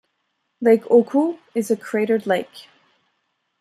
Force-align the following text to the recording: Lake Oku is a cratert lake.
Lake 0.61 0.89
Oku 0.89 1.37
is 1.53 1.69
a 1.69 1.75
cratert 1.75 2.25
lake. 2.25 2.67